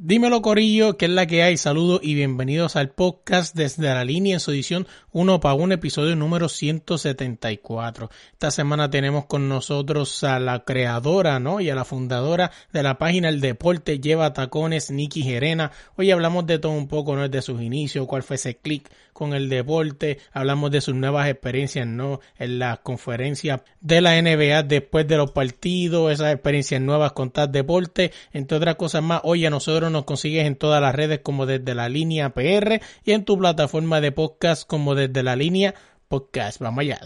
[0.00, 1.56] Dímelo Corillo, que es la que hay.
[1.56, 6.14] Saludos y bienvenidos al podcast desde la línea en su edición 1 para 1, episodio
[6.14, 8.08] número 174.
[8.30, 11.60] Esta semana tenemos con nosotros a la creadora, ¿no?
[11.60, 15.72] Y a la fundadora de la página El Deporte Lleva Tacones, Nikki Gerena.
[15.96, 17.28] Hoy hablamos de todo un poco, ¿no?
[17.28, 20.18] De sus inicios, cuál fue ese clic con el deporte.
[20.32, 22.20] Hablamos de sus nuevas experiencias, ¿no?
[22.38, 27.50] En las conferencias de la NBA después de los partidos, esas experiencias nuevas con tal
[27.50, 29.22] deporte, entre otras cosas más.
[29.24, 33.12] Hoy a nosotros nos consigues en todas las redes como desde la línea PR y
[33.12, 35.74] en tu plataforma de podcast como desde la línea
[36.08, 36.60] podcast.
[36.60, 37.00] Vamos allá.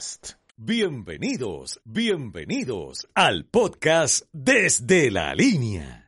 [0.57, 6.02] Bienvenidos, bienvenidos al podcast desde la línea.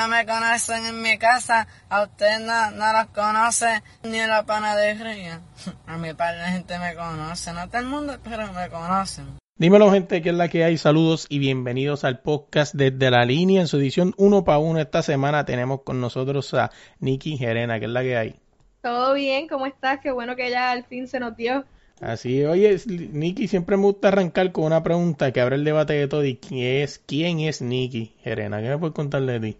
[0.00, 4.46] No me conocen en mi casa, a ustedes no, no los conocen ni en la
[4.46, 5.42] panadería.
[5.86, 9.26] A mi par de gente me conoce, no todo el mundo, pero me conocen.
[9.56, 10.78] Dímelo gente, que es la que hay.
[10.78, 14.80] Saludos y bienvenidos al podcast desde la línea en su edición 1 para 1.
[14.80, 18.36] Esta semana tenemos con nosotros a Nikki Gerena, que es la que hay.
[18.80, 20.00] Todo bien, ¿cómo estás?
[20.00, 21.66] Qué bueno que ya al fin se nos dio.
[22.00, 26.08] Así, oye, Nikki, siempre me gusta arrancar con una pregunta que abre el debate de
[26.08, 28.62] todo y quién es, quién es Nikki Gerena.
[28.62, 29.56] ¿Qué me puedes contar de ti?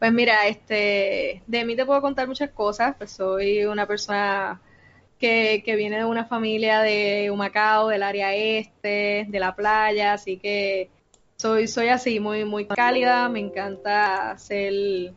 [0.00, 2.96] Pues mira, este, de mí te puedo contar muchas cosas.
[2.96, 4.62] Pues soy una persona
[5.18, 10.38] que, que viene de una familia de Humacao, del área este, de la playa, así
[10.38, 10.88] que
[11.36, 13.28] soy, soy así, muy, muy cálida.
[13.28, 15.12] Me encanta ser,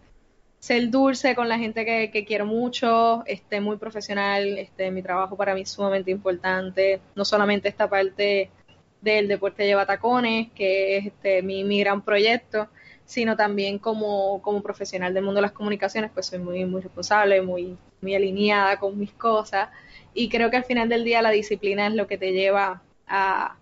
[0.60, 4.58] ser dulce con la gente que, que quiero mucho, este, muy profesional.
[4.58, 7.00] Este, mi trabajo para mí es sumamente importante.
[7.16, 8.52] No solamente esta parte
[9.00, 12.68] del deporte lleva tacones, que es este, mi, mi gran proyecto,
[13.06, 17.42] sino también como, como profesional del mundo de las comunicaciones, pues soy muy, muy responsable,
[17.42, 19.70] muy, muy alineada con mis cosas.
[20.14, 23.58] Y creo que al final del día la disciplina es lo que te lleva a,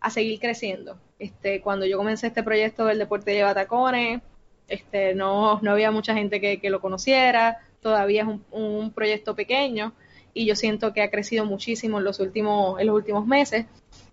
[0.00, 0.98] a seguir creciendo.
[1.18, 4.20] Este, cuando yo comencé este proyecto del deporte lleva tacones,
[4.68, 9.92] este, no, no había mucha gente que, que lo conociera, todavía es un, proyecto pequeño
[10.34, 13.66] y yo siento que ha crecido muchísimo en los últimos, en los últimos meses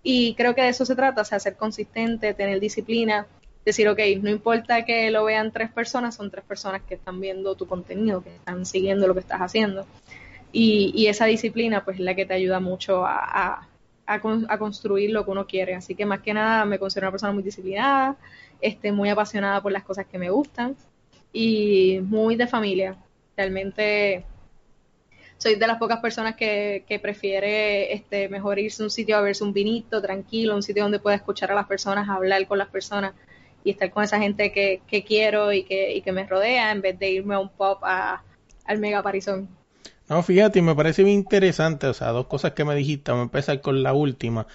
[0.04, 3.26] y creo que de eso se trata, o ser consistente, tener disciplina,
[3.70, 7.56] decir, ok, no importa que lo vean tres personas, son tres personas que están viendo
[7.56, 9.86] tu contenido, que están siguiendo lo que estás haciendo.
[10.52, 13.68] Y, esa disciplina, pues, es la que te ayuda mucho a,
[14.58, 15.76] construir lo que uno quiere.
[15.76, 18.18] Así que, más que nada, me considero una persona muy disciplinada,
[18.60, 20.76] este, muy apasionada por las cosas que me gustan
[21.32, 22.98] y muy de familia.
[23.38, 24.26] Realmente
[25.38, 29.22] soy de las pocas personas que, que prefiere este, mejor irse a un sitio a
[29.22, 32.68] verse un vinito tranquilo, un sitio donde pueda escuchar a las personas, hablar con las
[32.68, 33.14] personas
[33.64, 36.82] y estar con esa gente que, que quiero y que, y que me rodea en
[36.82, 38.24] vez de irme a un pop a,
[38.66, 39.50] al mega parizón.
[40.08, 43.28] No, fíjate, me parece bien interesante, o sea, dos cosas que me dijiste, vamos a
[43.28, 44.48] empezar con la última,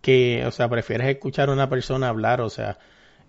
[0.00, 2.78] que, o sea, prefieres escuchar a una persona hablar, o sea,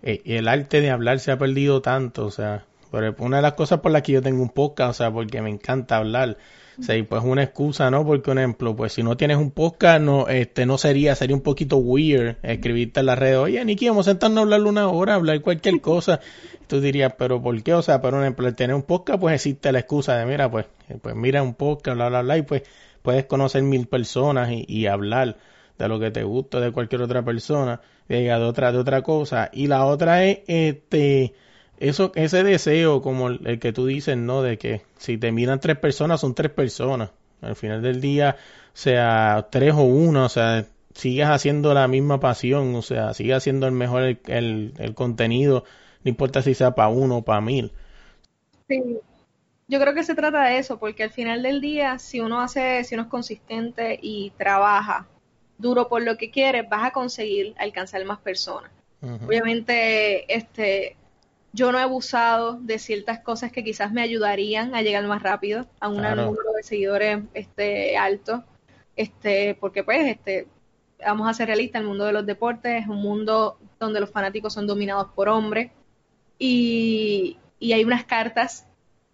[0.02, 3.54] eh, el arte de hablar se ha perdido tanto, o sea, pero una de las
[3.54, 6.38] cosas por las que yo tengo un podcast, o sea, porque me encanta hablar,
[6.78, 8.04] y pues una excusa, ¿no?
[8.04, 11.42] Porque, un ejemplo, pues si no tienes un podcast, no, este, no sería, sería un
[11.42, 15.14] poquito weird escribirte en la red, oye, Niki, vamos a sentarnos a hablar una hora,
[15.14, 16.20] hablar cualquier cosa.
[16.66, 17.74] Tú dirías, pero ¿por qué?
[17.74, 20.66] O sea, por ejemplo, el tener un podcast, pues existe la excusa de, mira, pues,
[21.02, 22.62] pues mira un podcast, bla, bla, bla, y pues
[23.02, 25.36] puedes conocer mil personas y, y hablar
[25.78, 29.50] de lo que te gusta de cualquier otra persona, de, de otra, de otra cosa.
[29.52, 31.34] Y la otra es, este,
[31.78, 34.42] eso, ese deseo, como el, el, que tú dices, ¿no?
[34.42, 37.10] De que si te miran tres personas, son tres personas.
[37.40, 38.36] Al final del día,
[38.72, 43.66] sea tres o uno, o sea, sigues haciendo la misma pasión, o sea, sigues haciendo
[43.66, 45.64] el mejor el, el, el contenido,
[46.04, 47.72] no importa si sea para uno o para mil.
[48.68, 48.82] Sí,
[49.68, 52.84] yo creo que se trata de eso, porque al final del día, si uno hace,
[52.84, 55.06] si uno es consistente y trabaja
[55.58, 58.70] duro por lo que quiere, vas a conseguir alcanzar más personas.
[59.00, 59.26] Uh -huh.
[59.26, 60.96] Obviamente, este,
[61.54, 65.66] yo no he abusado de ciertas cosas que quizás me ayudarían a llegar más rápido
[65.80, 66.26] a un Claro.
[66.26, 68.44] número de seguidores este alto
[68.96, 70.48] este porque pues este
[71.04, 74.52] vamos a ser realistas el mundo de los deportes es un mundo donde los fanáticos
[74.54, 75.70] son dominados por hombres
[76.38, 78.66] y, y hay unas cartas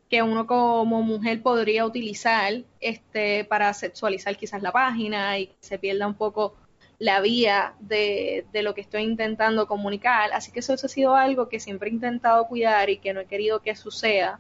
[0.09, 5.79] que uno como mujer podría utilizar este para sexualizar quizás la página y que se
[5.79, 6.55] pierda un poco
[7.01, 10.33] la vía de, de lo que estoy intentando comunicar.
[10.35, 13.27] Así que eso, ha sido algo que siempre he intentado cuidar y que no he
[13.27, 14.39] querido que suceda,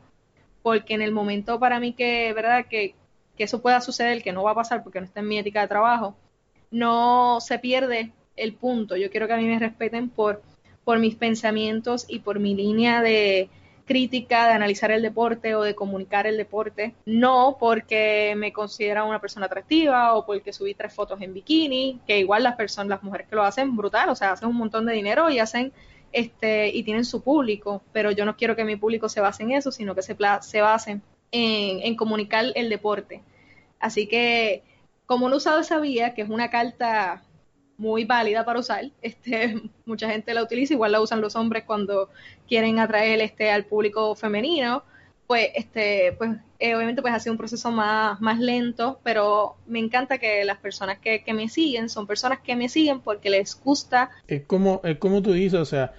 [0.62, 2.66] porque en el momento para mí que, ¿verdad?
[2.68, 2.94] Que,
[3.36, 5.62] que eso pueda suceder, que no va a pasar porque no está en mi ética
[5.62, 6.14] de trabajo,
[6.70, 8.94] no se pierde el punto.
[8.94, 10.42] Yo quiero que a mí me respeten por,
[10.84, 13.48] por mis pensamientos y por mi línea de
[13.90, 19.20] crítica, de analizar el deporte o de comunicar el deporte, no porque me consideran una
[19.20, 23.26] persona atractiva o porque subí tres fotos en bikini, que igual las personas, las mujeres
[23.26, 25.72] que lo hacen brutal, o sea, hacen un montón de dinero y hacen
[26.12, 29.50] este y tienen su público, pero yo no quiero que mi público se base en
[29.50, 31.02] eso, sino que se, se basen
[31.32, 33.22] en, en comunicar el deporte.
[33.80, 34.62] Así que,
[35.04, 37.24] como no usado esa vía, que es una carta
[37.80, 42.10] muy válida para usar, este, mucha gente la utiliza, igual la usan los hombres cuando
[42.46, 44.84] quieren atraer este al público femenino,
[45.26, 49.78] pues este, pues eh, obviamente pues ha sido un proceso más, más lento, pero me
[49.78, 53.58] encanta que las personas que, que me siguen son personas que me siguen porque les
[53.58, 54.10] gusta.
[54.26, 55.92] Es como, es como tú dices, o sea,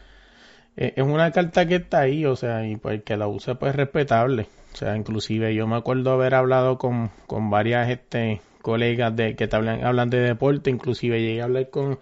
[0.76, 3.56] eh, es una carta que está ahí, o sea, y pues el que la use
[3.56, 4.48] pues es respetable.
[4.74, 9.48] O sea, inclusive yo me acuerdo haber hablado con, con varias este, colegas de que
[9.48, 12.00] te hablan, hablan de deporte, inclusive llegué a hablar con,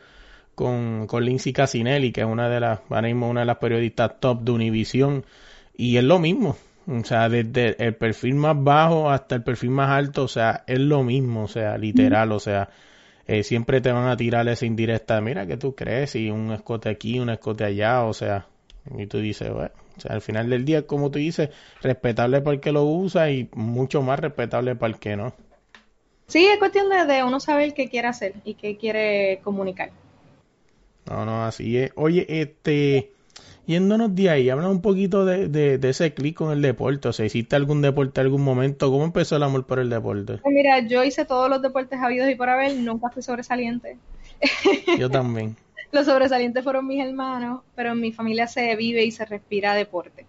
[0.55, 4.41] con, Lindsay Casinelli, que es una de las, ahora mismo una de las periodistas top
[4.41, 5.25] de Univision,
[5.75, 6.57] y es lo mismo.
[6.87, 10.79] O sea, desde el perfil más bajo hasta el perfil más alto, o sea, es
[10.79, 12.69] lo mismo, o sea, literal, o sea,
[13.27, 16.15] eh, siempre te van a tirar esa indirecta, mira, ¿qué tú crees?
[16.15, 18.47] Y un escote aquí, un escote allá, o sea,
[18.97, 21.49] y tú dices, bueno, o sea, al final del día, como tú dices,
[21.81, 25.35] respetable para el que lo usa y mucho más respetable para el que no.
[26.29, 29.91] Sí, es cuestión de, de uno saber qué quiere hacer y qué quiere comunicar.
[31.05, 31.91] No, no, así es.
[31.95, 33.11] Oye, este,
[33.65, 37.13] yéndonos de ahí, habla un poquito de, de, de ese clic con el deporte, o
[37.13, 38.91] sea, ¿hiciste algún deporte en algún momento?
[38.91, 40.39] ¿Cómo empezó el amor por el deporte?
[40.41, 43.97] Pues mira, yo hice todos los deportes habidos y por haber, nunca fui sobresaliente.
[44.97, 45.57] Yo también.
[45.91, 50.27] Los sobresalientes fueron mis hermanos, pero en mi familia se vive y se respira deporte.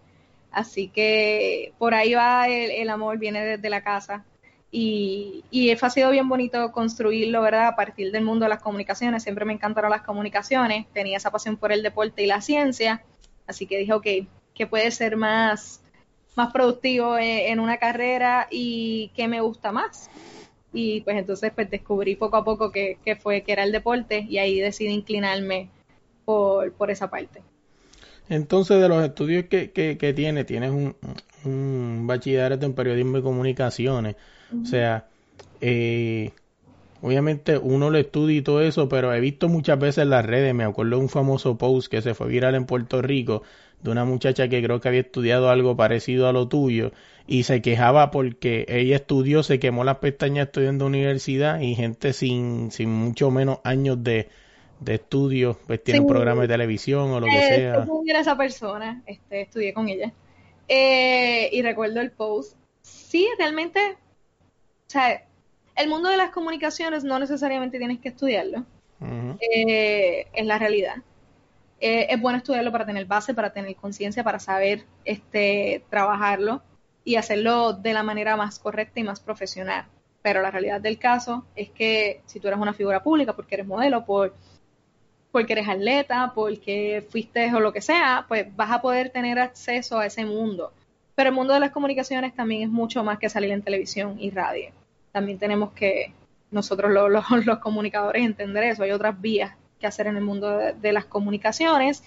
[0.51, 4.25] Así que por ahí va el, el amor, viene desde la casa.
[4.73, 7.67] Y, y ha sido bien bonito construirlo, ¿verdad?
[7.69, 9.23] A partir del mundo de las comunicaciones.
[9.23, 10.87] Siempre me encantaron las comunicaciones.
[10.93, 13.03] Tenía esa pasión por el deporte y la ciencia.
[13.47, 14.07] Así que dije, ok,
[14.55, 15.83] ¿qué puede ser más,
[16.37, 20.09] más productivo en, en una carrera y qué me gusta más?
[20.73, 24.25] Y pues entonces pues descubrí poco a poco que, que fue que era el deporte
[24.29, 25.69] y ahí decidí inclinarme
[26.25, 27.43] por, por esa parte.
[28.29, 30.95] Entonces, de los estudios que, que, que tiene, tienes un,
[31.45, 34.15] un bachillerato en periodismo y comunicaciones.
[34.63, 35.09] O sea,
[35.61, 36.33] eh,
[37.01, 40.55] obviamente uno lo estudia y todo eso, pero he visto muchas veces en las redes,
[40.55, 43.43] me acuerdo de un famoso post que se fue viral en Puerto Rico
[43.81, 46.93] de una muchacha que creo que había estudiado algo parecido a lo tuyo
[47.27, 52.71] y se quejaba porque ella estudió, se quemó las pestañas estudiando universidad y gente sin,
[52.73, 54.29] sin mucho menos años de,
[54.81, 56.07] de estudio, pues tiene un Sí.
[56.07, 57.87] programa de televisión o lo que Eh, sea.
[57.87, 60.13] yo era esa persona, este, estudié con ella.
[60.69, 62.57] Eh, y recuerdo el post.
[62.83, 63.81] Sí, realmente,
[64.91, 65.25] sea,
[65.77, 68.65] el mundo de las comunicaciones no necesariamente tienes que estudiarlo.
[69.01, 69.39] Ujú.
[69.41, 70.97] eh, es la realidad.
[71.81, 76.63] Eh, es bueno estudiarlo para tener base, para tener conciencia, para saber este, trabajarlo
[77.05, 79.87] y hacerlo de la manera más correcta y más profesional.
[80.21, 83.67] Pero la realidad del caso es que si tú eres una figura pública, porque eres
[83.67, 84.35] modelo, por,
[85.33, 89.99] porque eres atleta, porque fuiste o lo que sea, pues vas a poder tener acceso
[89.99, 90.75] a ese mundo.
[91.15, 94.31] Pero el mundo de las comunicaciones también es mucho más que salir en televisión y
[94.31, 94.73] radio.
[95.13, 96.13] También tenemos que
[96.51, 98.83] nosotros los, los, los comunicadores entender eso.
[98.83, 102.03] Hay otras vías que hacer en el mundo de, de las comunicaciones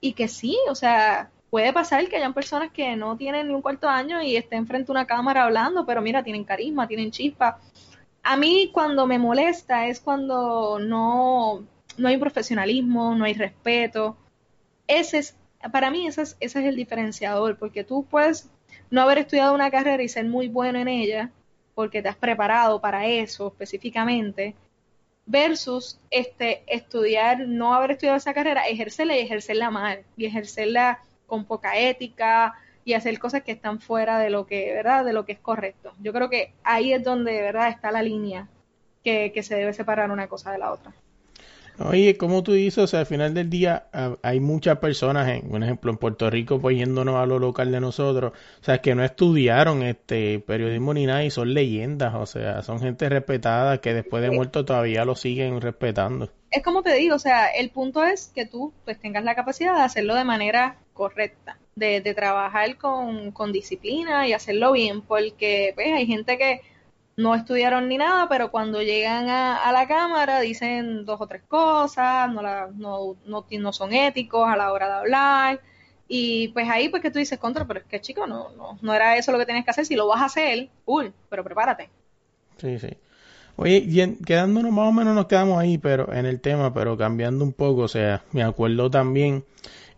[0.00, 3.62] y que sí, o sea, puede pasar que hayan personas que no tienen ni un
[3.62, 7.58] cuarto año y estén frente a una cámara hablando, pero mira, tienen carisma, tienen chispa.
[8.22, 11.64] A mí cuando me molesta es cuando no,
[11.96, 14.16] no hay profesionalismo, no hay respeto.
[14.86, 15.36] Ese es,
[15.72, 18.50] para mí ese es, ese es el diferenciador, porque tú puedes
[18.90, 21.30] no haber estudiado una carrera y ser muy bueno en ella,
[21.78, 24.56] porque te has preparado para eso específicamente,
[25.26, 31.44] versus este estudiar, no haber estudiado esa carrera, ejercerla y ejercerla mal, y ejercerla con
[31.44, 35.04] poca ética y hacer cosas que están fuera de lo que, ¿verdad?
[35.04, 35.92] De lo que es correcto.
[36.00, 37.68] Yo creo que ahí es donde, ¿verdad?
[37.68, 38.48] Está la línea
[39.04, 40.92] que, que se debe separar una cosa de la otra.
[41.80, 45.48] Oye, como tú dices, o sea, al final del día ah, hay muchas personas, en,
[45.48, 48.94] por ejemplo, en Puerto Rico, pues yéndonos a lo local de nosotros, o sea, que
[48.94, 53.94] no estudiaron este periodismo ni nada y son leyendas, o sea, son gente respetada que
[53.94, 56.30] después de muerto todavía lo siguen respetando.
[56.50, 59.74] Es como te digo, o sea, el punto es que tú pues tengas la capacidad
[59.74, 65.72] de hacerlo de manera correcta, de, de trabajar con, con disciplina y hacerlo bien, porque
[65.76, 66.62] pues hay gente que
[67.18, 72.32] no estudiaron ni nada, pero cuando llegan a, la cámara dicen dos o tres cosas,
[72.32, 75.60] no, la, no, no, no, son éticos a la hora de hablar.
[76.06, 78.94] Y pues ahí pues que tú dices contra, pero es que chico, no, no, no
[78.94, 79.84] era eso lo que tienes que hacer.
[79.84, 81.90] Si lo vas a hacer, cool, pero prepárate.
[82.56, 82.96] Sí, sí.
[83.56, 87.52] Oye, quedándonos más o menos nos quedamos ahí, pero en el tema, pero cambiando un
[87.52, 89.44] poco, o sea, me acuerdo también,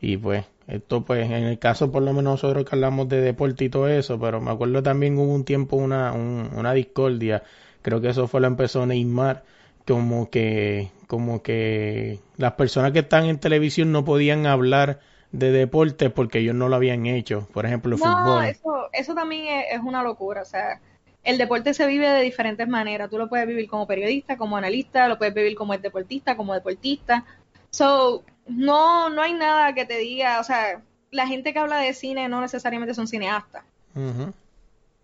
[0.00, 3.64] y pues esto pues en el caso por lo menos nosotros que hablamos de deporte
[3.64, 7.42] y todo eso, pero me acuerdo también hubo un tiempo una, una discordia,
[7.83, 9.42] creo que eso fue lo empezó Neymar,
[9.87, 15.00] como que, como que las personas que están en televisión no podían hablar
[15.33, 19.64] de deporte porque ellos no lo habían hecho, por ejemplo el no, Eso, eso también
[19.71, 20.80] es, una locura, o sea,
[21.25, 25.09] el deporte se vive de diferentes maneras, tú lo puedes vivir como periodista, como analista,
[25.09, 27.25] lo puedes vivir como deportista, como deportista,
[27.71, 31.92] so no, no hay nada que te diga, o sea, la gente que habla de
[31.92, 33.64] cine no necesariamente son cineastas.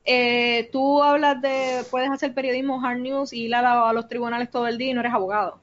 [0.04, 4.68] Eh, tú hablas de, puedes hacer periodismo hard news y ir a, los tribunales todo
[4.68, 5.58] el día y no eres abogado.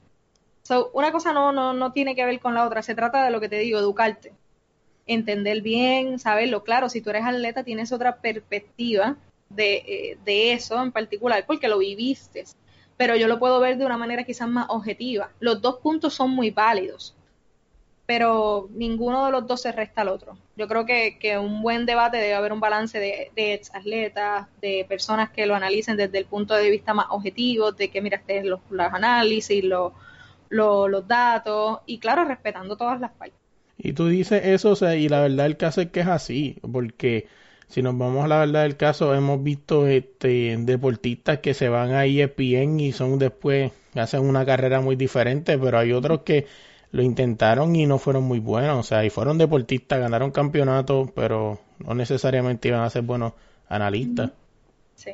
[0.62, 3.30] So, una cosa no, no, no tiene que ver con la otra, se trata de
[3.30, 4.32] lo que te digo, educarte,
[5.06, 6.62] entender bien, saberlo.
[6.64, 9.16] Claro, si tú eres atleta tienes otra perspectiva
[9.48, 12.44] de, eh, de eso en particular porque lo viviste,
[12.96, 15.30] pero yo lo puedo ver de una manera quizás más objetiva.
[15.40, 17.14] Los dos puntos son muy válidos
[18.06, 20.36] pero ninguno de los dos se resta al otro.
[20.56, 24.84] Yo creo que, que un buen debate debe haber un balance de, de atletas, de
[24.86, 28.44] personas que lo analicen desde el punto de vista más objetivo, de que mira, este,
[28.44, 29.92] los, los análisis, los,
[30.50, 33.38] los, datos, y claro, respetando todas las partes.
[33.78, 36.58] Y tú dices eso, o sea, y la verdad el caso es que es así,
[36.70, 37.26] porque
[37.68, 41.92] si nos vamos a la verdad del caso, hemos visto este deportistas que se van
[41.92, 46.46] a ESPN y son después, hacen una carrera muy diferente, pero hay otros que
[46.94, 48.78] lo intentaron y no fueron muy buenos.
[48.78, 53.32] O sea, y fueron deportistas, ganaron campeonatos, pero no necesariamente iban a ser buenos
[53.68, 54.30] analistas.
[54.94, 55.10] Sí.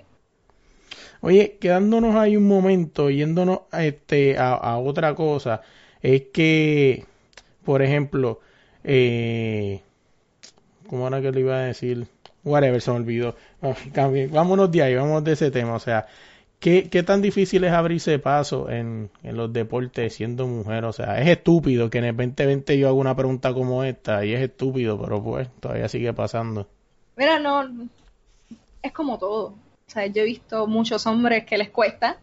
[1.23, 5.63] Oye, quedándonos ahí un momento, yéndonos a, este, a, otra cosa,
[6.03, 7.07] es que,
[7.65, 8.41] por ejemplo,
[8.85, 9.81] eh,
[10.87, 12.07] ¿cómo era que le iba a decir?
[12.45, 13.37] Whatever, se me olvidó.
[14.33, 15.77] Vámonos de ahí, vamos de ese tema.
[15.77, 16.07] O sea,
[16.61, 20.85] ¿Qué, ¿Qué, tan difícil es abrirse paso en, en, los deportes siendo mujer?
[20.85, 24.35] O sea, es estúpido que en el 2020 yo haga una pregunta como esta y
[24.35, 26.69] es estúpido, pero pues todavía sigue pasando.
[27.17, 27.67] Mira, no,
[28.83, 29.47] es como todo.
[29.47, 32.19] O sea, yo he visto muchos hombres que les cuesta.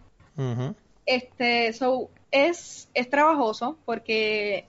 [1.06, 4.65] Este, so, es, es trabajoso porque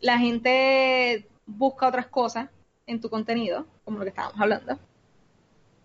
[0.00, 2.48] la gente busca otras cosas
[2.86, 4.78] en tu contenido, como lo que estábamos hablando.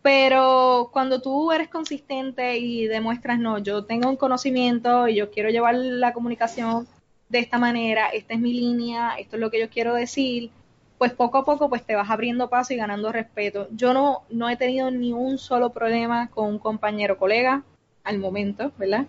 [0.01, 5.50] Pero cuando tú eres consistente y demuestras, no, yo tengo un conocimiento y yo quiero
[5.50, 6.88] llevar la comunicación
[7.29, 10.50] de esta manera, esta es mi línea, esto es lo que yo quiero decir,
[10.98, 13.67] pues poco a poco pues te vas abriendo paso y ganando respeto.
[13.72, 17.63] Yo no, no he tenido ni un solo problema con un compañero colega
[18.03, 19.05] al momento, ¿verdad?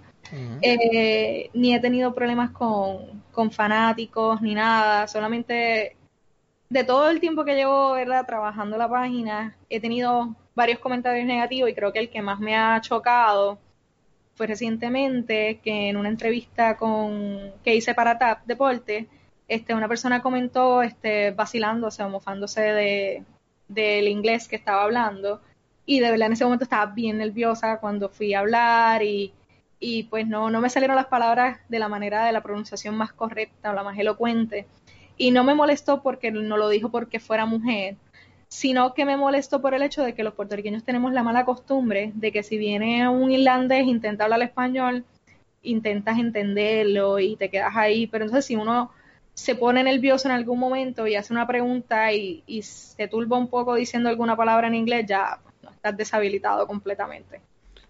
[0.62, 5.96] Eh, ni he tenido problemas con, con fanáticos ni nada, solamente
[6.70, 8.24] de todo el tiempo que llevo, ¿verdad?
[8.26, 12.56] Trabajando la página, he tenido varios comentarios negativos y creo que el que más me
[12.56, 13.58] ha chocado
[14.34, 19.08] fue recientemente que en una entrevista con que hice para TAP Deporte,
[19.48, 23.24] este, una persona comentó este, vacilándose o mofándose de,
[23.68, 25.40] del inglés que estaba hablando
[25.84, 29.32] y de verdad en ese momento estaba bien nerviosa cuando fui a hablar y,
[29.80, 33.12] y pues no, no me salieron las palabras de la manera de la pronunciación más
[33.12, 34.66] correcta o la más elocuente
[35.16, 37.96] y no me molestó porque no lo dijo porque fuera mujer,
[38.52, 42.12] sino que me molesto por el hecho de que los puertorriqueños tenemos la mala costumbre
[42.14, 45.06] de que si viene un irlandés, intenta hablar español,
[45.62, 48.90] intentas entenderlo y te quedas ahí, pero entonces si uno
[49.32, 53.74] se pone nervioso en algún momento y hace una pregunta y, se turba un poco
[53.74, 57.40] diciendo alguna palabra en inglés, ya no, estás deshabilitado completamente.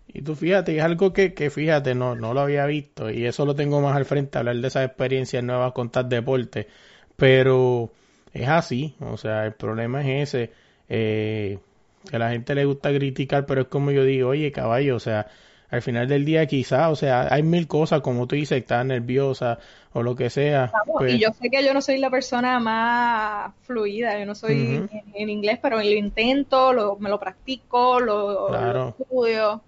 [0.06, 3.44] Y tú fíjate, es algo que, que fíjate, no, no lo había visto y eso
[3.44, 6.68] lo tengo más al frente, hablar de esas experiencias nuevas, contar deporte,
[7.16, 7.90] pero
[8.32, 10.52] es así, o sea, el problema es ese,
[10.88, 11.58] eh,
[12.08, 15.00] que a la gente le gusta criticar, pero es como yo digo, oye caballo, o
[15.00, 15.26] sea,
[15.70, 19.58] al final del día quizá, o sea, hay mil cosas, como tú dices, estás nerviosa
[19.94, 20.70] o lo que sea.
[20.86, 24.86] Pues y yo sé que yo no soy la persona más fluida, yo no soy
[25.14, 29.62] en, inglés, pero lo intento, lo, me lo practico, lo, lo estudio.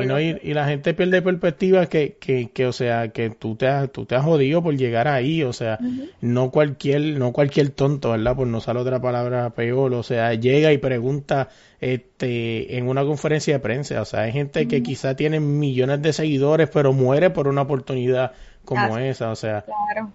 [0.00, 3.68] Y, no, y, la gente pierde perspectiva que, que, que, o sea, que tú te
[3.68, 5.78] has, tú te has jodido por llegar ahí, o sea,
[6.22, 8.34] no cualquier, no cualquier tonto, ¿verdad?
[8.34, 13.54] Por no usar otra palabra peor, o sea, llega y pregunta, este, en una conferencia
[13.54, 17.46] de prensa, o sea, hay gente que quizá tiene millones de seguidores, pero muere por
[17.46, 18.32] una oportunidad
[18.64, 19.62] como esa, o sea.
[19.62, 20.10] Claro.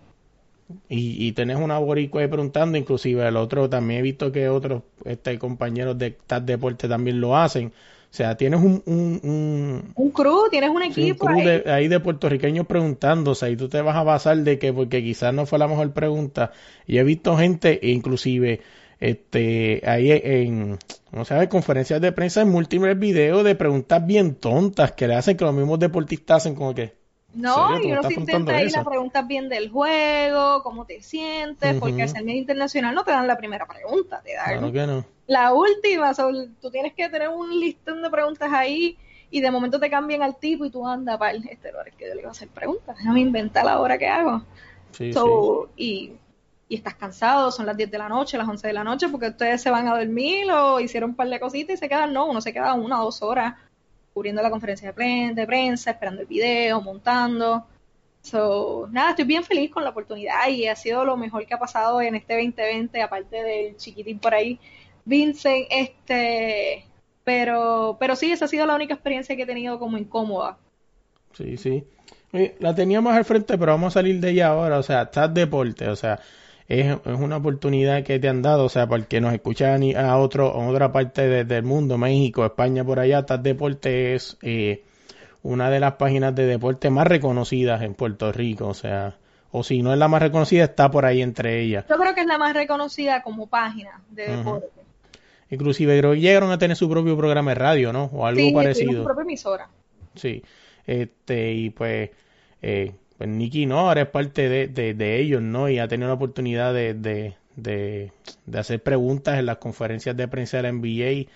[0.89, 4.83] Y, y tenés una boricua ahí preguntando, inclusive el otro, también he visto que otros
[5.05, 7.71] este, compañeros de TAD Deporte también lo hacen,
[8.09, 8.81] o sea, tienes un...
[8.85, 11.27] Un, un, crew, tienes un equipo.
[11.27, 11.45] ahí.
[11.45, 15.33] De, ahí de puertorriqueños preguntándose y tú te vas a basar de que porque quizás
[15.33, 16.51] no fue la mejor pregunta.
[16.87, 18.61] Y he visto gente, inclusive,
[18.99, 20.79] este, ahí en,
[21.11, 25.37] no sé, conferencias de prensa en múltiples videos de preguntas bien tontas que le hacen
[25.37, 26.95] que los mismos deportistas hacen como que...
[27.33, 32.03] No, y uno se intenta ahí las preguntas bien del juego, cómo te sientes, porque
[32.03, 35.05] al ser medio internacional no te dan la primera pregunta, te dan claro que no.
[35.27, 38.97] la última, tú tienes que tener un listón de preguntas ahí
[39.29, 42.15] y de momento te cambian al tipo y tú andas para este es que yo
[42.15, 44.43] le iba a hacer preguntas, déjame inventar la hora que hago.
[44.91, 45.11] Sí,
[45.75, 46.13] Y,
[46.69, 49.27] y estás cansado, son las 10 de la noche, las 11 de la noche, porque
[49.27, 52.25] ustedes se van a dormir o hicieron un par de cositas y se quedan, no,
[52.25, 53.55] uno se queda una o dos horas
[54.17, 57.67] cubriendo la conferencia de prensa, esperando el video, montando.
[58.23, 61.59] So, nada, estoy bien feliz con la oportunidad y ha sido lo mejor que ha
[61.59, 64.59] pasado en este 2020, aparte del chiquitín por ahí
[65.05, 66.83] Vincent, este,
[67.23, 70.57] pero, pero sí, esa ha sido la única experiencia que he tenido como incómoda.
[71.33, 71.83] Sí, sí.
[72.57, 74.79] La teníamos al frente, pero vamos a salir de ella ahora.
[74.79, 76.19] O sea, estás deporte, o sea,
[76.67, 80.17] es, una oportunidad que te han dado, o sea, para el que nos escucha a,
[80.17, 84.83] otro, a otra parte del mundo, México, España, por allá, TAD Deporte es eh,
[85.43, 89.17] una de las páginas de deporte más reconocidas en Puerto Rico, o sea,
[89.51, 91.85] o si no es la más reconocida, está por ahí entre ellas.
[91.89, 94.67] Yo creo que es la más reconocida como página de deporte.
[95.49, 98.05] Inclusive creo que llegaron a tener su propio programa de radio, ¿no?
[98.11, 98.99] O algo sí, parecido.
[98.99, 99.69] su propia emisora.
[100.15, 100.43] Sí.
[100.85, 102.09] Este, y pues,
[102.61, 105.69] eh, pues Nicky no, ahora es parte de, de, ellos, ¿no?
[105.69, 108.11] Y ha tenido la oportunidad de, de, de,
[108.45, 111.29] de hacer preguntas en las conferencias de prensa de la NBA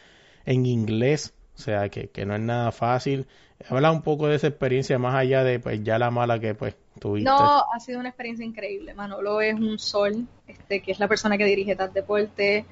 [0.46, 1.34] en inglés.
[1.56, 3.28] O sea, que, que no es nada fácil.
[3.70, 6.76] Habla un poco de esa experiencia más allá de pues ya la mala que pues
[7.00, 7.30] tuviste.
[7.30, 8.94] No, ha sido una experiencia increíble.
[8.94, 12.66] Manolo es un sol, este, que es la persona que dirige TAT Deporte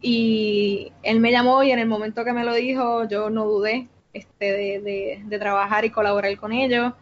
[0.00, 3.88] y él me llamó y en el momento que me lo dijo, yo no dudé
[4.12, 6.92] este, de, de, trabajar y colaborar con ellos.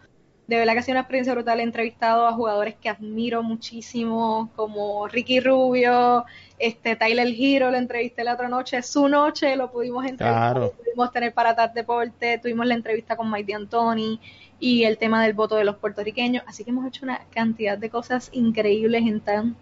[0.46, 1.60] De verdad que ha sido una experiencia brutal.
[1.60, 6.24] He entrevistado a jugadores que admiro muchísimo, como Ricky Rubio,
[6.58, 11.10] este Tyler Hero, lo entrevisté la otra noche, su noche lo pudimos entrevistar, lo pudimos
[11.12, 14.20] tener para TAR Deporte, tuvimos la entrevista con Mike D'Antoni
[14.60, 16.44] y el tema del voto de los puertorriqueños.
[16.46, 19.56] Así que hemos hecho una cantidad de cosas increíbles en tan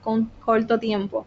[0.45, 1.27] corto tiempo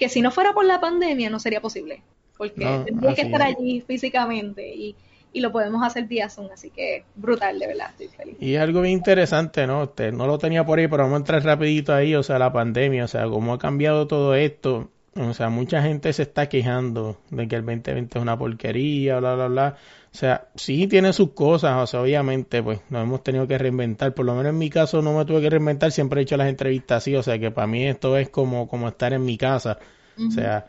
[0.00, 2.02] que si no fuera por la pandemia no sería posible,
[2.38, 4.96] porque tendría que estar allí físicamente y,
[5.32, 8.36] y, lo podemos hacer vía Zoom, así que brutal, de verdad, estoy feliz.
[8.40, 9.82] Y algo bien interesante, ¿no?
[9.82, 12.52] Usted no lo tenía por ahí, pero vamos a entrar rapidito ahí, o sea, la
[12.52, 17.18] pandemia, o sea, cómo ha cambiado todo esto, o sea, mucha gente se está quejando
[17.30, 19.76] de que el 2020 es una porquería, bla, bla, bla.
[20.12, 24.14] O sea, sí tiene sus cosas, o sea, obviamente, pues nos hemos tenido que reinventar.
[24.14, 26.48] Por lo menos en mi caso no me tuve que reinventar, siempre he hecho las
[26.48, 29.78] entrevistas así, o sea, que para mí esto es como, como estar en mi casa.
[30.16, 30.66] O sea,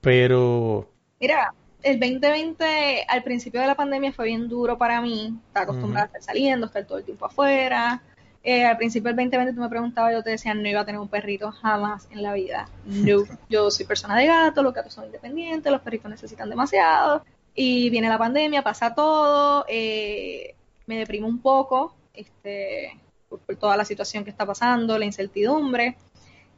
[0.00, 0.90] pero...
[1.20, 1.52] Mira,
[1.84, 5.38] el 2020 al principio de la pandemia fue bien duro para mí.
[5.48, 8.02] Estaba acostumbrada a estar saliendo, estar todo el tiempo afuera.
[8.42, 11.00] Eh, al principio del 2020 tú me preguntabas, yo te decía, no iba a tener
[11.00, 12.68] un perrito jamás en la vida.
[12.84, 17.88] No, yo soy persona de gato, los gatos son independientes, los perritos necesitan demasiado y
[17.90, 20.54] viene la pandemia, pasa todo, eh,
[20.86, 25.96] me deprimo un poco este, por, toda la situación que está pasando, la incertidumbre,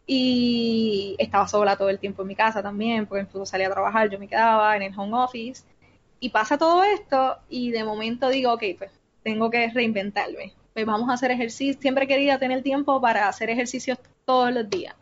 [0.07, 4.09] y estaba sola todo el tiempo en mi casa también, porque incluso salía a trabajar,
[4.09, 5.65] yo me quedaba en el home office,
[6.21, 8.91] y pasa todo esto, y de momento digo, ok, pues
[9.23, 13.99] tengo que reinventarme, pues vamos a hacer ejercicio, siempre quería tener tiempo para hacer ejercicios
[14.25, 14.95] todos los días,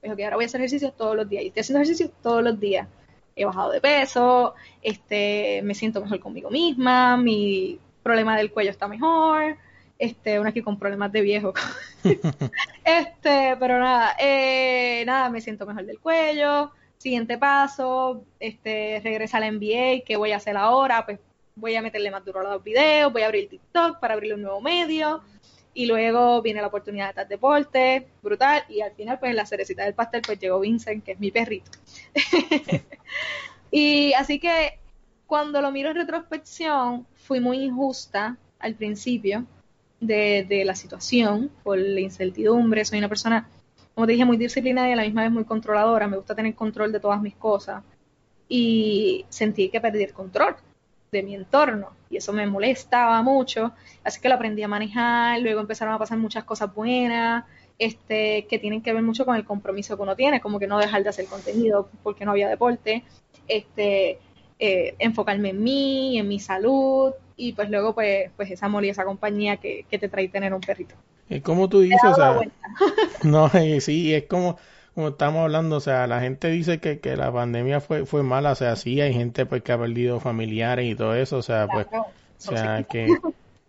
[0.00, 2.42] pues ok, ahora voy a hacer ejercicios todos los días, y estoy haciendo ejercicios todos
[2.42, 2.86] los días,
[3.34, 8.86] he bajado de peso, este, me siento mejor conmigo misma, mi problema del cuello está
[8.86, 9.56] mejor,
[10.02, 11.54] este, una aquí con problemas de viejo.
[12.84, 16.72] este, pero nada, eh, nada, me siento mejor del cuello.
[16.98, 21.06] Siguiente paso, este, regresa al NBA, ¿qué voy a hacer ahora?
[21.06, 21.20] Pues
[21.54, 24.42] voy a meterle más duro a los videos, voy a abrir TikTok para abrir un
[24.42, 25.22] nuevo medio.
[25.72, 28.64] Y luego viene la oportunidad de estar deporte, brutal.
[28.68, 31.30] Y al final, pues en la cerecita del pastel, pues llegó Vincent, que es mi
[31.30, 31.70] perrito.
[33.70, 34.80] y así que
[35.28, 39.46] cuando lo miro en retrospección, fui muy injusta al principio
[40.06, 42.84] de, de la situación, por la incertidumbre.
[42.84, 43.48] Soy una persona,
[43.94, 46.06] como te dije, muy disciplinada y a la misma vez muy controladora.
[46.08, 47.82] Me gusta tener control de todas mis cosas.
[48.48, 50.56] Y sentí que perdí el control.
[51.12, 55.60] de mi entorno y eso me molestaba mucho, así que lo aprendí a manejar, luego
[55.60, 57.44] empezaron a pasar muchas cosas buenas,
[57.78, 60.78] este, que tienen que ver mucho con el compromiso que uno tiene, como que no
[60.78, 63.04] dejar de hacer contenido porque no había deporte,
[63.46, 64.20] este,
[64.64, 68.90] eh, enfocarme en mí, en mi salud y pues luego pues, pues esa amor y
[68.90, 70.94] esa compañía que, que te trae tener un perrito.
[71.28, 72.38] Es como tú dices, o sea,
[73.24, 74.56] no, sí, es como,
[74.94, 78.52] como estamos hablando, o sea, la gente dice que, que la pandemia fue, fue mala,
[78.52, 81.66] o sea, sí, hay gente pues que ha perdido familiares y todo eso, o sea,
[81.66, 83.08] pues, o sea, que,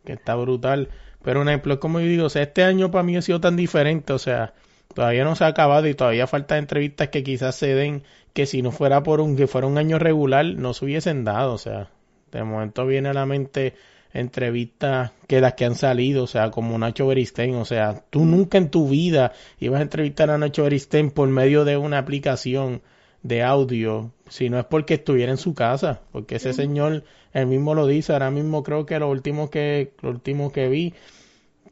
[0.06, 0.90] que está brutal.
[1.24, 3.42] Pero un ejemplo, es como yo digo, o sea, este año para mí ha sido
[3.42, 4.54] tan diferente, o sea,
[4.94, 8.04] todavía no se ha acabado y todavía faltan entrevistas que quizás se den
[8.34, 11.54] que si no fuera por un que fuera un año regular no se hubiesen dado,
[11.54, 11.90] o sea,
[12.32, 13.76] de momento viene a la mente
[14.14, 18.58] entrevistas que las que han salido, o sea, como Nacho Beristain, o sea, tú nunca
[18.58, 22.82] en tu vida ibas a entrevistar a Nacho Beristain por medio de una aplicación
[23.24, 27.74] de audio, si no es porque estuviera en su casa, porque ese señor, él mismo
[27.74, 30.94] lo dice, ahora mismo creo que lo último que, lo último que vi,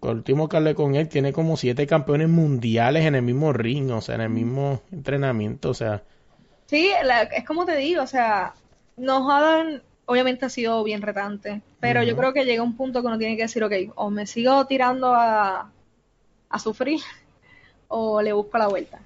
[0.01, 3.91] lo último que hablé con él, tiene como siete campeones mundiales en el mismo ring,
[3.91, 6.03] o sea, en el mismo entrenamiento, o sea.
[6.65, 6.91] Sí,
[7.35, 8.53] es como te digo, o sea,
[8.97, 13.07] nos dan obviamente ha sido bien retante, pero yo creo que llega un punto que
[13.07, 15.71] uno tiene que decir, ok, o me sigo tirando a,
[16.49, 16.99] a sufrir
[17.87, 18.99] o le busco la vuelta.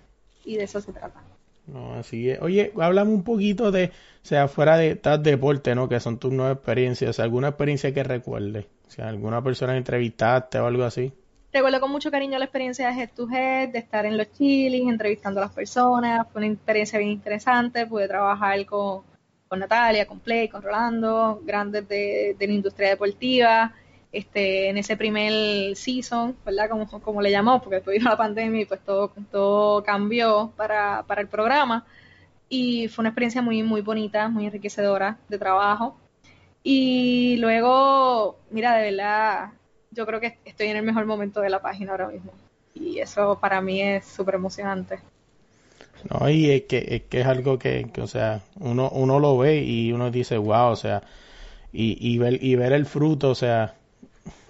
[0.43, 1.21] Y de eso se trata.
[1.67, 2.41] No, así es.
[2.41, 5.89] Oye, háblame un poquito de, o sea, fuera de tal deporte, ¿no?
[5.89, 10.83] Que son tus nuevas experiencias, alguna experiencia que recuerdes, sea, alguna persona entrevistaste o algo
[10.83, 11.11] así.
[11.51, 14.91] Recuerdo con mucho cariño la experiencia de Head to Head, de estar en los chillings,
[14.91, 19.03] entrevistando a las personas, fue una experiencia bien interesante, pude trabajar con
[19.47, 23.73] con Natalia, con Play, con Rolando, grandes de, la industria deportiva,
[24.11, 26.69] este, en ese primer season, ¿verdad?
[26.69, 31.03] Como, como le llamó, porque después vino la pandemia y pues todo, todo cambió para,
[31.03, 31.85] para el programa.
[32.49, 35.97] Y fue una experiencia muy, muy bonita, muy enriquecedora de trabajo.
[36.67, 39.51] Y luego, mira, de verdad,
[39.91, 42.31] yo creo que estoy en el mejor momento de la página ahora mismo.
[42.73, 44.97] Y eso para mí es súper emocionante.
[46.09, 49.61] No, y es que, es que es algo que, o sea, uno, uno lo ve
[49.61, 51.03] y uno dice, wow, o sea,
[51.71, 53.75] y, y, ver, y ver el fruto, o sea,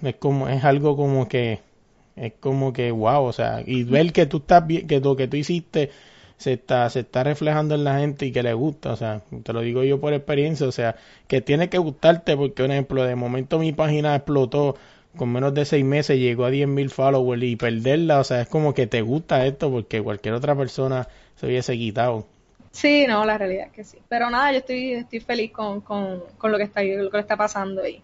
[0.01, 1.59] es como, es algo como que,
[2.15, 5.27] es como que, wow, o sea, y ver que tú estás bien, que lo que
[5.27, 5.91] tú hiciste
[6.37, 9.53] se está, se está reflejando en la gente y que le gusta, o sea, te
[9.53, 10.95] lo digo yo por experiencia, o sea,
[11.27, 14.75] que tiene que gustarte porque, por ejemplo, de momento mi página explotó,
[15.15, 18.73] con menos de seis meses llegó a 10.000 followers y perderla, o sea, es como
[18.73, 22.25] que te gusta esto porque cualquier otra persona se hubiese quitado.
[22.71, 23.97] Sí, no, la realidad es que sí.
[24.09, 27.37] Pero nada, yo estoy, estoy feliz con, con, con lo que está lo que está
[27.37, 28.03] pasando ahí.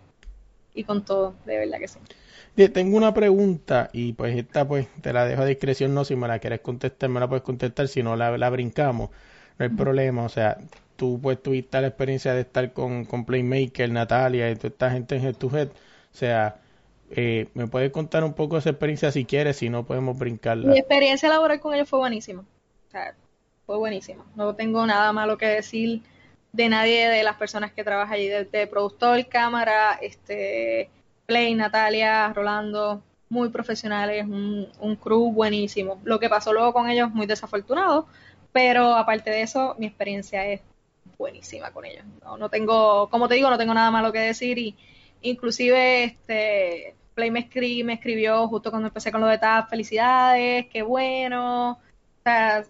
[0.74, 2.00] Y con todo, de verdad que sí.
[2.74, 6.28] Tengo una pregunta y pues esta pues te la dejo a discreción, no si me
[6.28, 9.10] la quieres contestar, me la puedes contestar, si no la, la brincamos,
[9.58, 10.58] no hay problema, o sea,
[10.98, 15.16] tú pues tuviste la experiencia de estar con, con Playmaker, Natalia y toda esta gente
[15.16, 16.58] en Head to Head, o sea,
[17.10, 20.72] eh, ¿me puedes contar un poco esa experiencia si quieres, si no podemos brincarla?
[20.72, 23.16] Mi experiencia laboral con ellos fue buenísima, o sea,
[23.66, 24.26] fue buenísimo.
[24.36, 26.02] No tengo nada malo que decir
[26.54, 30.90] de nadie de las personas que trabajan allí, desde productor, cámara, este,
[31.26, 36.02] Play, Natalia, Rolando, muy profesionales, un, un crew buenísimo.
[36.04, 38.08] Lo que pasó luego con ellos, muy desafortunado,
[38.52, 40.62] pero aparte de eso, mi experiencia es
[41.18, 42.04] buenísima con ellos.
[42.38, 44.76] No, tengo, como te digo, no tengo nada malo que decir y
[45.22, 47.48] inclusive este Play me,
[47.84, 51.74] me escribió justo cuando empecé con lo de TAP, felicidades, qué bueno.
[51.74, 52.66] O sea,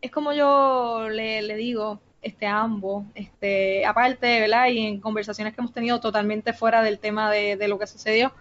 [0.00, 4.68] es como yo le, le digo este, a ambos, este, aparte, ¿verdad?
[4.68, 8.32] Y en conversaciones que hemos tenido totalmente fuera del tema de, de lo que sucedió,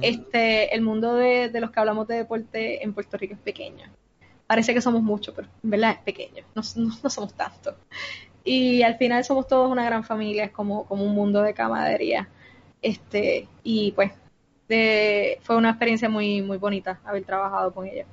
[0.00, 3.90] este, el mundo de, de, los que hablamos de deporte en Puerto Rico es pequeño.
[4.46, 7.74] Parece que somos muchos, pero en verdad es pequeño, no, no, somos tantos.
[8.42, 12.28] Y al final somos todos una gran familia, es como, como un mundo de camaradería.
[12.80, 14.12] Este, y pues
[14.68, 18.06] de, fue una experiencia muy, muy bonita haber trabajado con ella.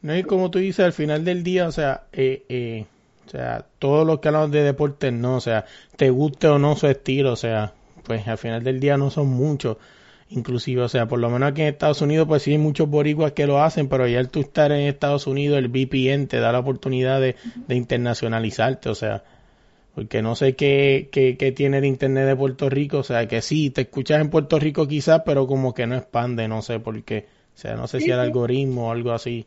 [0.00, 2.86] No, y como tú dices, al final del día, o sea, eh, eh,
[3.26, 5.64] o sea, todos los que hablamos de deportes, no, o sea,
[5.96, 7.72] te guste o no su estilo, o sea,
[8.04, 9.76] pues al final del día no son muchos,
[10.28, 13.32] inclusive, o sea, por lo menos aquí en Estados Unidos, pues sí hay muchos boricuas
[13.32, 16.52] que lo hacen, pero ya al tú estar en Estados Unidos, el VPN te da
[16.52, 17.36] la oportunidad de,
[17.68, 19.22] de internacionalizarte, o sea,
[19.94, 23.42] porque no sé qué, qué, qué, tiene el internet de Puerto Rico, o sea, que
[23.42, 27.02] sí, te escuchas en Puerto Rico quizás, pero como que no expande, no sé por
[27.04, 29.46] qué, o sea, no sé si el algoritmo o algo así.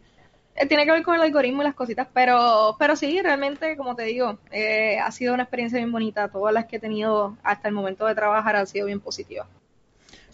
[0.56, 3.96] Eh, tiene que ver con el algoritmo y las cositas, pero, pero sí, realmente, como
[3.96, 6.30] te digo, eh, ha sido una experiencia bien bonita.
[6.30, 9.48] Todas las que he tenido hasta el momento de trabajar han sido bien positivas.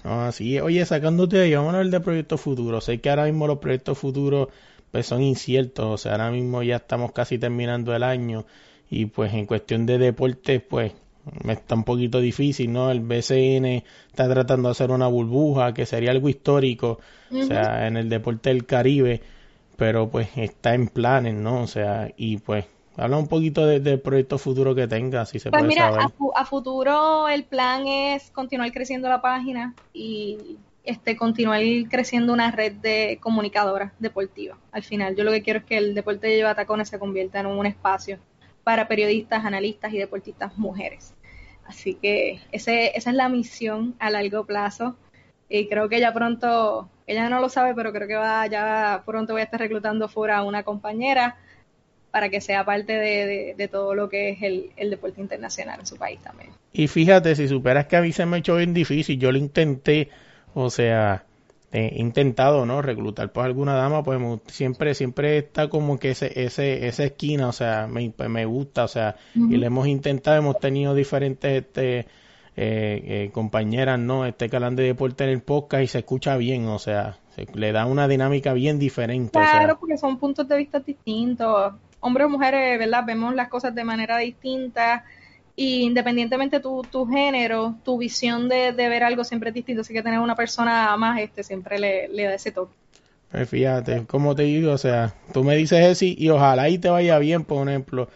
[0.04, 0.60] Ah, sí.
[0.60, 2.86] Oye, sacándote de ahí, vamos a hablar de proyectos futuros.
[2.86, 4.50] Sé que ahora mismo los proyectos futuros
[4.92, 8.46] pues son inciertos, o sea, ahora mismo ya estamos casi terminando el año
[8.90, 10.92] y pues en cuestión de deportes, pues
[11.48, 12.92] está un poquito difícil, ¿no?
[12.92, 17.00] El BCN está tratando de hacer una burbuja que sería algo histórico,
[17.32, 19.22] o sea, en el deporte del Caribe,
[19.82, 21.64] pero pues está en planes, ¿no?
[21.64, 22.66] O sea, y pues
[22.98, 26.02] habla un poquito del proyecto futuro que tenga, si se pues puede mira, saber.
[26.36, 32.52] A, a futuro el plan es continuar creciendo la página y este continuar creciendo una
[32.52, 34.60] red de comunicadoras deportivas.
[34.72, 37.40] Al final, yo lo que quiero es que el deporte de lleva tacones se convierta
[37.40, 38.20] en un espacio
[38.64, 41.16] para periodistas, analistas y deportistas mujeres.
[41.66, 44.96] Así que ese, esa es la misión a largo plazo.
[45.54, 49.34] Y creo que ya pronto, ella no lo sabe, pero creo que va, ya pronto
[49.34, 51.36] voy a estar reclutando fuera a una compañera
[52.10, 55.82] para que sea parte de, de, de todo lo que es el, el, deporte internacional
[55.82, 56.52] en su país también.
[56.72, 59.38] Y fíjate, si superas que a mí se me ha hecho bien difícil, yo lo
[59.38, 60.10] intenté,
[60.54, 61.26] o sea,
[61.74, 62.82] he intentado, ¿no?
[62.82, 67.54] Reclutar pues alguna dama, pues siempre, siempre está como que ese, ese, esa esquina, o
[67.54, 69.54] sea, me, pues, me gusta, o sea, uh -huh.
[69.54, 72.08] y le hemos intentado, hemos tenido diferentes, este,
[72.58, 74.26] eh, eh, compañeras, ¿no?
[74.26, 77.72] Este canal de deporte en el podcast y se escucha bien, o sea, se, le
[77.72, 79.32] da una dinámica bien diferente.
[79.32, 79.76] Claro, o sea.
[79.76, 81.74] porque son puntos de vista distintos.
[82.02, 83.04] Hombres o mujeres, ¿verdad?
[83.06, 85.06] Vemos las cosas de manera distinta
[85.56, 89.94] y independientemente tu, tu género, tu visión de, de, ver algo siempre es distinto, así
[89.94, 92.74] que tener una persona más este siempre le, le da ese toque.
[93.32, 96.78] Pues fíjate, como te digo, o sea, tú me dices eso y, y ojalá y
[96.80, 98.10] te vaya bien, por ejemplo,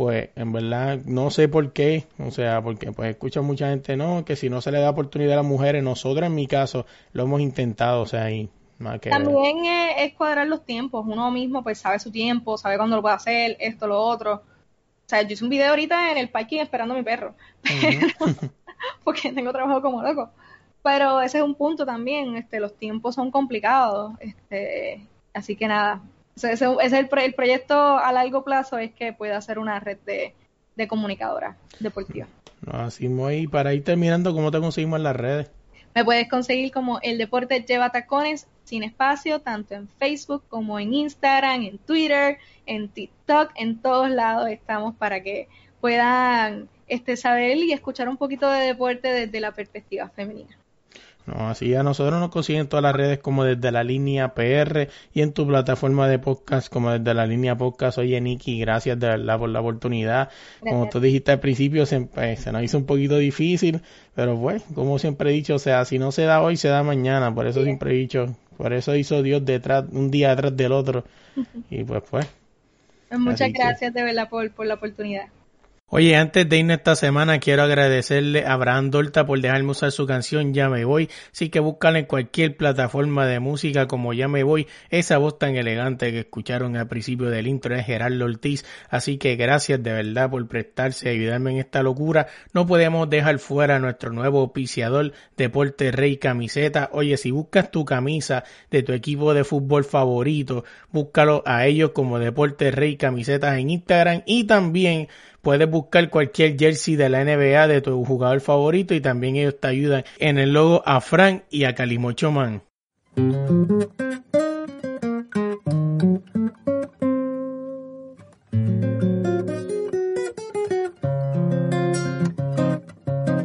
[0.00, 4.24] pues en verdad no sé por qué, o sea, porque pues escucho mucha gente, no,
[4.24, 7.24] que si no se le da oportunidad a las mujeres, nosotros en mi caso lo
[7.24, 8.48] hemos intentado, o sea, y
[9.02, 9.10] que...
[9.10, 13.02] También es, es cuadrar los tiempos, uno mismo pues sabe su tiempo, sabe cuándo lo
[13.02, 14.42] puede hacer, esto, lo otro, o
[15.10, 17.34] sea, yo hice un video ahorita en el parking esperando a mi perro.
[17.62, 18.50] Pero, uh -huh.
[19.04, 20.30] porque tengo trabajo como loco.
[20.82, 22.36] Pero ese es un punto también.
[22.36, 24.12] Este, los tiempos son complicados.
[24.20, 26.00] Este, así que nada.
[26.48, 29.98] Ese, ese es el, el, proyecto a largo plazo es que pueda hacer una red
[30.06, 30.34] de,
[30.76, 32.28] de comunicadoras deportivas.
[32.66, 35.50] Así muy para ir terminando, ¿cómo te conseguimos en las redes?
[35.94, 40.94] Me puedes conseguir como el deporte lleva tacones sin espacio, tanto en Facebook como en
[40.94, 45.48] Instagram, en Twitter, en TikTok, en todos lados estamos para que
[45.80, 50.56] puedan este, saber y escuchar un poquito de deporte desde la perspectiva femenina.
[51.30, 55.22] No, así a nosotros nos consiguen todas las redes como desde la línea PR y
[55.22, 57.98] en tu plataforma de podcast como desde la línea podcast.
[57.98, 60.28] Oye, Nikki, gracias de verdad por la oportunidad.
[60.28, 60.60] Gracias.
[60.60, 63.80] Como tú dijiste al principio, se, pues, se, nos hizo un poquito difícil,
[64.14, 66.82] pero pues, como siempre he dicho, o sea, si no se da hoy, se da
[66.82, 67.32] mañana.
[67.32, 67.66] Por eso sí.
[67.66, 71.04] siempre he dicho, por eso hizo Dios detrás, un día detrás del otro.
[71.70, 72.26] y pues, pues.
[73.08, 73.98] pues muchas gracias que...
[73.98, 75.26] de verdad por, por la oportunidad.
[75.92, 80.06] Oye, antes de irnos esta semana, quiero agradecerle a Abraham Dorta por dejarme usar su
[80.06, 81.10] canción Ya me voy.
[81.32, 84.68] Así que búscala en cualquier plataforma de música como Ya me voy.
[84.90, 88.64] Esa voz tan elegante que escucharon al principio del intro es Gerardo Ortiz.
[88.88, 92.28] Así que gracias de verdad por prestarse y ayudarme en esta locura.
[92.52, 96.90] No podemos dejar fuera a nuestro nuevo auspiciador, Deporte Rey Camiseta.
[96.92, 102.20] Oye, si buscas tu camisa de tu equipo de fútbol favorito, búscalo a ellos como
[102.20, 105.08] Deporte Rey Camisetas en Instagram y también
[105.42, 109.68] Puedes buscar cualquier jersey de la NBA de tu jugador favorito y también ellos te
[109.68, 112.62] ayudan en el logo a Frank y a Calimocho Man.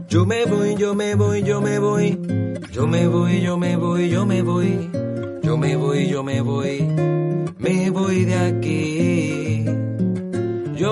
[0.10, 2.18] Yo me voy, yo me voy, yo me voy.
[2.72, 4.90] Yo me voy, yo me voy, yo me voy.
[5.44, 6.82] Yo me voy, yo me voy.
[7.58, 9.45] Me voy de aquí.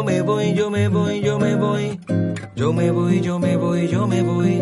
[0.03, 1.99] Yo me voy, yo me voy, yo me voy.
[2.57, 4.61] Yo me voy, yo me voy, yo me voy.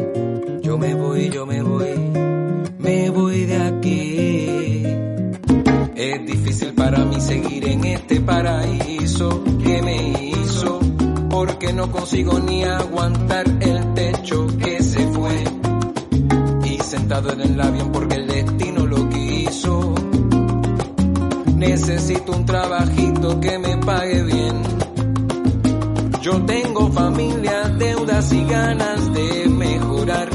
[0.62, 1.96] Yo me voy, yo me voy.
[2.78, 4.84] Me voy de aquí.
[5.96, 10.80] Es difícil para mí seguir en este paraíso que me hizo.
[11.32, 15.44] Porque no consigo ni aguantar el techo que se fue.
[16.66, 19.96] Y sentado en el avión porque el destino lo quiso.
[21.56, 24.82] Necesito un trabajito que me pague bien
[26.22, 30.30] yo tengo familia, deudas y ganas de mejorar,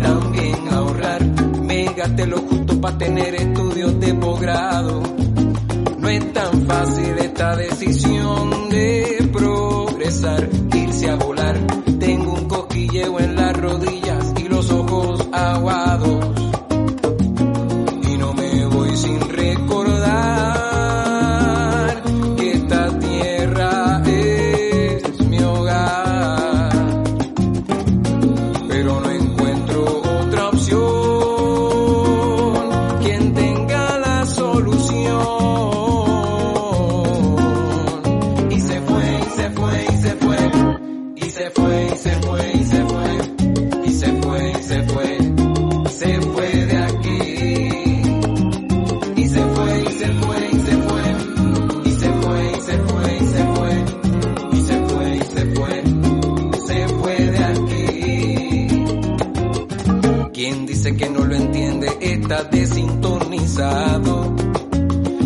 [0.00, 1.22] también ahorrar.
[1.62, 5.02] Me gasté lo justo para tener estudios de posgrado.
[5.98, 11.58] No es tan fácil esta decisión de progresar, irse a volar.
[12.00, 13.37] Tengo un cosquilleo en las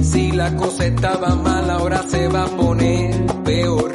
[0.03, 3.93] Si la cosa estaba mal, ahora se va a poner peor.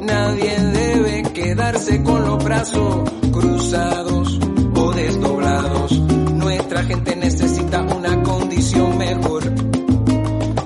[0.00, 4.38] Nadie debe quedarse con los brazos cruzados
[4.76, 5.92] o desdoblados.
[6.32, 9.42] Nuestra gente necesita una condición mejor.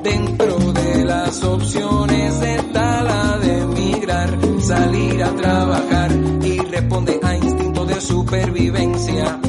[0.02, 6.10] Dentro de las opciones está la de emigrar, salir a trabajar
[6.42, 9.40] y responde a instinto de supervivencia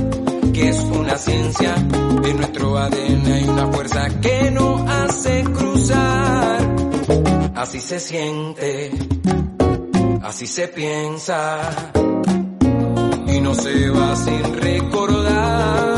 [0.57, 1.75] que es una ciencia.
[1.75, 6.75] En nuestro ADN hay una fuerza que no hace cruzar.
[7.55, 8.91] Así se siente,
[10.23, 11.91] así se piensa
[13.27, 15.96] y no se va sin recordar.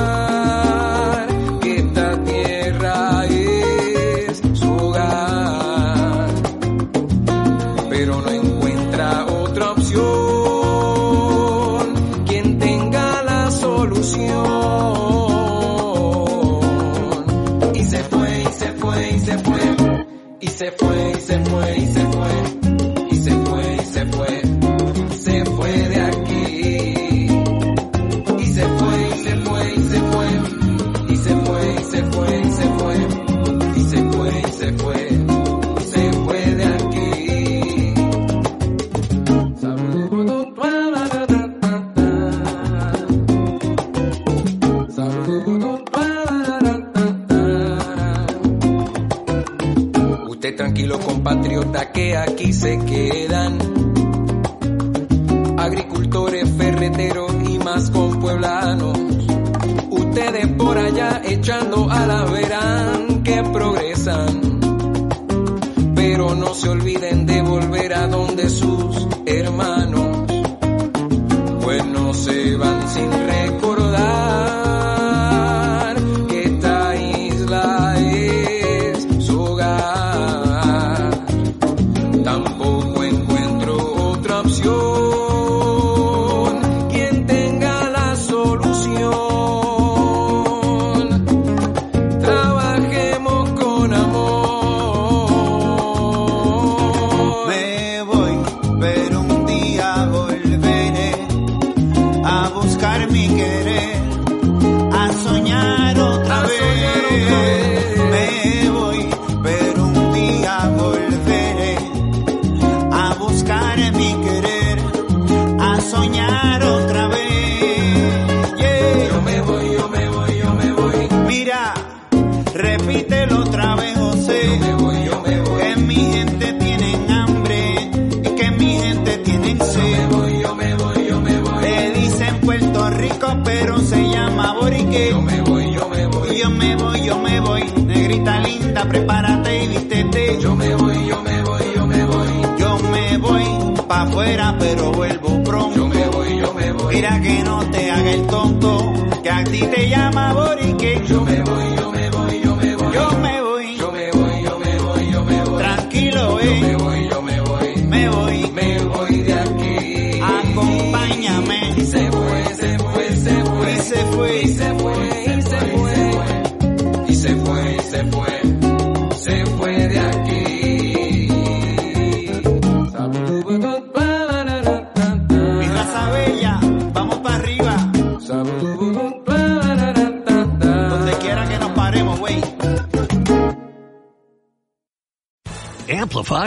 [151.49, 152.08] tuyo me